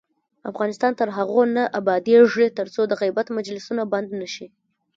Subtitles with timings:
[0.51, 4.47] افغانستان تر هغو نه ابادیږي، ترڅو د غیبت مجلسونه بند نشي.